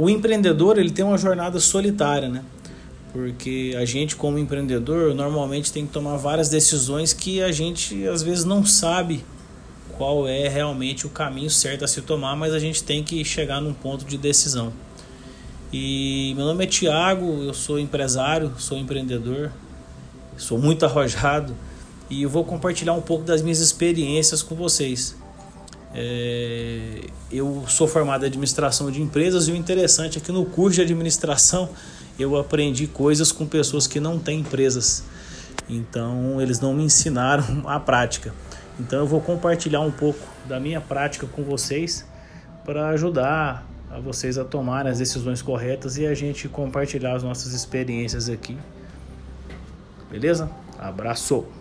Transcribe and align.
o 0.00 0.08
empreendedor 0.08 0.78
ele 0.78 0.90
tem 0.90 1.04
uma 1.04 1.18
jornada 1.18 1.58
solitária, 1.58 2.28
né? 2.28 2.44
Porque 3.12 3.74
a 3.76 3.84
gente 3.84 4.14
como 4.14 4.38
empreendedor 4.38 5.12
normalmente 5.12 5.72
tem 5.72 5.84
que 5.84 5.92
tomar 5.92 6.16
várias 6.16 6.48
decisões 6.48 7.12
que 7.12 7.42
a 7.42 7.50
gente 7.50 8.06
às 8.06 8.22
vezes 8.22 8.44
não 8.44 8.64
sabe 8.64 9.24
qual 9.96 10.28
é 10.28 10.46
realmente 10.46 11.04
o 11.04 11.10
caminho 11.10 11.50
certo 11.50 11.84
a 11.84 11.88
se 11.88 12.00
tomar, 12.00 12.36
mas 12.36 12.54
a 12.54 12.60
gente 12.60 12.84
tem 12.84 13.02
que 13.02 13.24
chegar 13.24 13.60
num 13.60 13.74
ponto 13.74 14.04
de 14.04 14.16
decisão. 14.16 14.72
E 15.72 16.32
meu 16.36 16.46
nome 16.46 16.62
é 16.62 16.66
Tiago, 16.68 17.42
eu 17.42 17.52
sou 17.52 17.76
empresário, 17.76 18.52
sou 18.56 18.78
empreendedor, 18.78 19.50
sou 20.36 20.58
muito 20.58 20.86
arrojado 20.86 21.56
e 22.08 22.22
eu 22.22 22.30
vou 22.30 22.44
compartilhar 22.44 22.92
um 22.92 23.02
pouco 23.02 23.24
das 23.24 23.42
minhas 23.42 23.58
experiências 23.58 24.44
com 24.44 24.54
vocês. 24.54 25.16
É, 25.92 26.97
sou 27.68 27.86
formado 27.86 28.24
em 28.24 28.28
administração 28.28 28.90
de 28.90 29.00
empresas 29.00 29.48
e 29.48 29.52
o 29.52 29.56
interessante 29.56 30.18
é 30.18 30.20
que 30.20 30.32
no 30.32 30.44
curso 30.44 30.76
de 30.76 30.82
administração 30.82 31.70
eu 32.18 32.36
aprendi 32.36 32.86
coisas 32.86 33.30
com 33.30 33.46
pessoas 33.46 33.86
que 33.86 34.00
não 34.00 34.18
têm 34.18 34.40
empresas. 34.40 35.04
Então 35.68 36.40
eles 36.40 36.60
não 36.60 36.74
me 36.74 36.82
ensinaram 36.82 37.44
a 37.66 37.78
prática. 37.78 38.34
Então 38.80 39.00
eu 39.00 39.06
vou 39.06 39.20
compartilhar 39.20 39.80
um 39.80 39.90
pouco 39.90 40.20
da 40.46 40.58
minha 40.58 40.80
prática 40.80 41.26
com 41.26 41.42
vocês 41.42 42.04
para 42.64 42.88
ajudar 42.90 43.66
a 43.90 43.98
vocês 43.98 44.36
a 44.36 44.44
tomarem 44.44 44.90
as 44.90 44.98
decisões 44.98 45.40
corretas 45.40 45.96
e 45.96 46.06
a 46.06 46.14
gente 46.14 46.48
compartilhar 46.48 47.14
as 47.14 47.22
nossas 47.22 47.52
experiências 47.52 48.28
aqui. 48.28 48.56
Beleza? 50.10 50.50
Abraço! 50.78 51.57